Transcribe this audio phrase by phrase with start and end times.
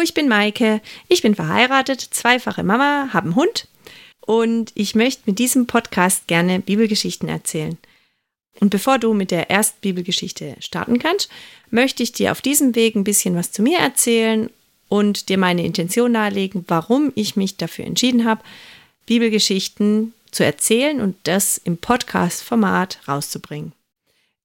[0.00, 0.80] Ich bin Maike.
[1.08, 3.68] Ich bin verheiratet, zweifache Mama, habe einen Hund
[4.20, 7.78] und ich möchte mit diesem Podcast gerne Bibelgeschichten erzählen.
[8.60, 11.30] Und bevor du mit der ersten Bibelgeschichte starten kannst,
[11.70, 14.50] möchte ich dir auf diesem Weg ein bisschen was zu mir erzählen
[14.88, 18.42] und dir meine Intention nahelegen, warum ich mich dafür entschieden habe,
[19.06, 23.72] Bibelgeschichten zu erzählen und das im Podcast-Format rauszubringen.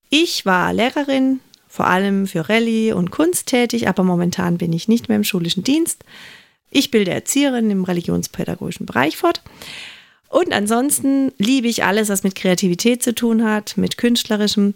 [0.09, 1.39] Ich war Lehrerin,
[1.73, 5.63] vor allem für Rallye und Kunst tätig, aber momentan bin ich nicht mehr im schulischen
[5.63, 6.03] Dienst.
[6.69, 9.41] Ich bilde Erzieherin im religionspädagogischen Bereich fort.
[10.29, 14.75] Und ansonsten liebe ich alles, was mit Kreativität zu tun hat, mit künstlerischem.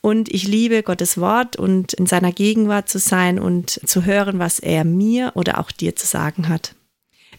[0.00, 4.60] Und ich liebe Gottes Wort und in seiner Gegenwart zu sein und zu hören, was
[4.60, 6.76] er mir oder auch dir zu sagen hat.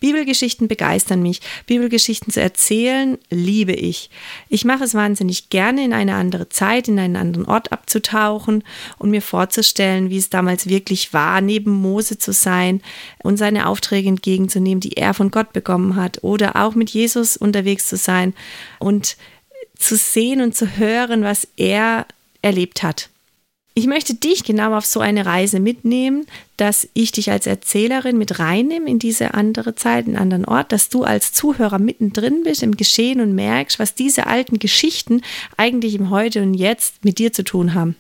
[0.04, 1.40] Bibelgeschichten begeistern mich.
[1.66, 4.10] Bibelgeschichten zu erzählen liebe ich.
[4.50, 8.66] Ich mache es wahnsinnig gerne, in eine andere Zeit, in einen anderen Ort abzutauchen
[8.98, 12.82] und mir vorzustellen, wie es damals wirklich war, neben Mose zu sein
[13.24, 17.88] und seine Aufträge entgegenzunehmen, die er von Gott bekommen hat, oder auch mit Jesus unterwegs
[17.88, 18.34] zu sein
[18.80, 19.16] und
[19.78, 22.08] zu sehen und zu hören, was er
[22.42, 23.10] erlebt hat.
[23.76, 28.38] Ich möchte dich genau auf so eine Reise mitnehmen, dass ich dich als Erzählerin mit
[28.38, 32.78] reinnehme in diese andere Zeit, einen anderen Ort, dass du als Zuhörer mittendrin bist im
[32.78, 35.22] Geschehen und merkst, was diese alten Geschichten
[35.58, 37.96] eigentlich im Heute und Jetzt mit dir zu tun haben.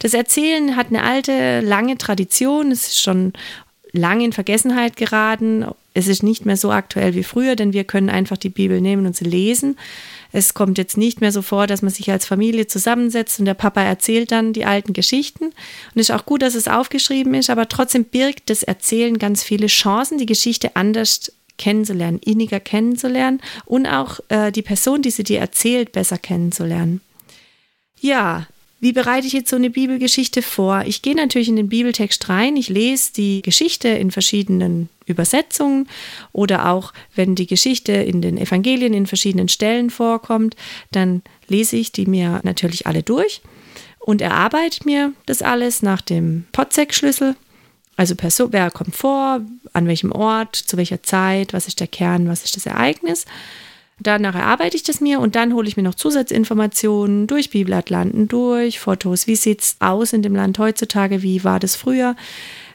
[0.00, 2.70] Das Erzählen hat eine alte, lange Tradition.
[2.70, 3.34] Es ist schon
[3.92, 5.66] lange in Vergessenheit geraten.
[5.92, 9.06] Es ist nicht mehr so aktuell wie früher, denn wir können einfach die Bibel nehmen
[9.06, 9.76] und sie lesen.
[10.32, 13.54] Es kommt jetzt nicht mehr so vor, dass man sich als Familie zusammensetzt und der
[13.54, 15.46] Papa erzählt dann die alten Geschichten.
[15.46, 15.54] Und
[15.96, 19.66] es ist auch gut, dass es aufgeschrieben ist, aber trotzdem birgt das Erzählen ganz viele
[19.66, 25.40] Chancen, die Geschichte anders kennenzulernen, inniger kennenzulernen und auch äh, die Person, die sie dir
[25.40, 27.00] erzählt, besser kennenzulernen.
[28.00, 28.46] Ja,
[28.80, 30.84] wie bereite ich jetzt so eine Bibelgeschichte vor?
[30.86, 35.86] Ich gehe natürlich in den Bibeltext rein, ich lese die Geschichte in verschiedenen Übersetzungen
[36.32, 40.56] oder auch wenn die Geschichte in den Evangelien in verschiedenen Stellen vorkommt,
[40.92, 43.42] dann lese ich die mir natürlich alle durch
[43.98, 47.36] und erarbeite mir das alles nach dem Potzek-Schlüssel.
[47.96, 49.42] Also Person, wer kommt vor,
[49.74, 53.26] an welchem Ort, zu welcher Zeit, was ist der Kern, was ist das Ereignis.
[54.02, 58.80] Danach erarbeite ich das mir und dann hole ich mir noch Zusatzinformationen durch Bibelatlanten, durch
[58.80, 59.26] Fotos.
[59.26, 61.22] Wie sieht es aus in dem Land heutzutage?
[61.22, 62.16] Wie war das früher?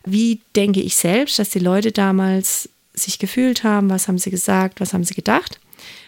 [0.06, 3.90] Wie denke ich selbst, dass die Leute damals sich gefühlt haben?
[3.90, 4.80] Was haben sie gesagt?
[4.80, 5.60] Was haben sie gedacht?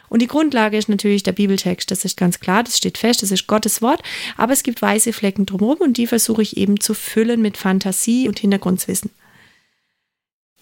[0.08, 3.32] Und die Grundlage ist natürlich der Bibeltext, das ist ganz klar, das steht fest, das
[3.32, 4.02] ist Gottes Wort,
[4.38, 8.30] aber es gibt weiße Flecken drumherum und die versuche ich eben zu füllen mit Fantasie
[8.30, 9.10] und Hintergrundwissen.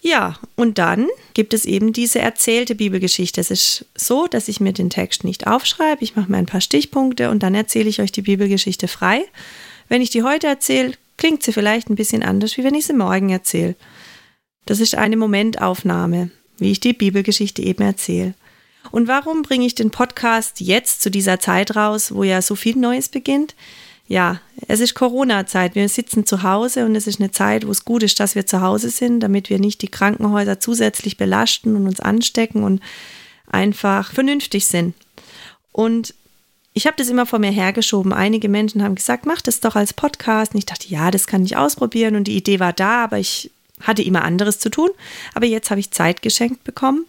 [0.06, 3.40] Ja, und dann gibt es eben diese erzählte Bibelgeschichte.
[3.40, 6.60] Es ist so, dass ich mir den Text nicht aufschreibe, ich mache mir ein paar
[6.60, 9.24] Stichpunkte und dann erzähle ich euch die Bibelgeschichte frei.
[9.88, 12.92] Wenn ich die heute erzähle, klingt sie vielleicht ein bisschen anders, wie wenn ich sie
[12.92, 13.74] morgen erzähle.
[14.64, 18.34] Das ist eine Momentaufnahme, wie ich die Bibelgeschichte eben erzähle.
[18.92, 22.76] Und warum bringe ich den Podcast jetzt zu dieser Zeit raus, wo ja so viel
[22.76, 23.56] Neues beginnt?
[24.08, 25.74] Ja, es ist Corona-Zeit.
[25.74, 28.46] Wir sitzen zu Hause und es ist eine Zeit, wo es gut ist, dass wir
[28.46, 32.80] zu Hause sind, damit wir nicht die Krankenhäuser zusätzlich belasten und uns anstecken und
[33.50, 34.94] einfach vernünftig sind.
[35.72, 36.14] Und
[36.72, 38.12] ich habe das immer vor mir hergeschoben.
[38.12, 40.52] Einige Menschen haben gesagt, mach das doch als Podcast.
[40.52, 42.16] Und ich dachte, ja, das kann ich ausprobieren.
[42.16, 43.50] Und die Idee war da, aber ich
[43.80, 44.90] hatte immer anderes zu tun.
[45.34, 47.06] Aber jetzt habe ich Zeit geschenkt bekommen.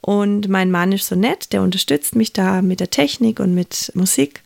[0.00, 3.92] Und mein Mann ist so nett, der unterstützt mich da mit der Technik und mit
[3.94, 4.42] Musik.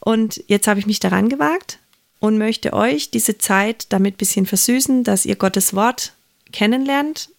[0.00, 1.78] Und jetzt habe ich mich daran gewagt
[2.20, 6.12] und möchte euch diese Zeit damit ein bisschen versüßen, dass ihr Gottes Wort
[6.52, 7.30] kennenlernt.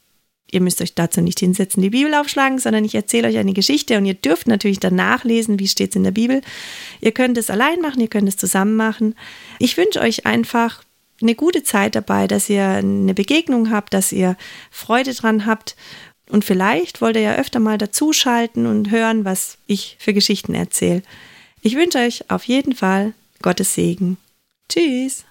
[0.51, 3.97] Ihr müsst euch dazu nicht hinsetzen, die Bibel aufschlagen, sondern ich erzähle euch eine Geschichte
[3.97, 6.41] und ihr dürft natürlich danach lesen, wie steht es in der Bibel.
[7.01, 9.15] Ihr könnt es allein machen, ihr könnt es zusammen machen.
[9.59, 10.83] Ich wünsche euch einfach
[11.21, 14.37] eine gute Zeit dabei, dass ihr eine Begegnung habt, dass ihr
[14.71, 15.75] Freude dran habt.
[16.29, 21.03] Und vielleicht wollt ihr ja öfter mal dazuschalten und hören, was ich für Geschichten erzähle.
[21.61, 24.17] Ich wünsche euch auf jeden Fall Gottes Segen.
[24.69, 25.25] Tschüss.